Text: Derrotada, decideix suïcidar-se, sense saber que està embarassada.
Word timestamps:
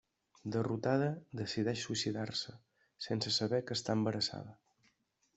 Derrotada, 0.53 1.09
decideix 1.41 1.83
suïcidar-se, 1.87 2.55
sense 3.07 3.33
saber 3.35 3.59
que 3.67 3.77
està 3.81 3.95
embarassada. 3.99 4.57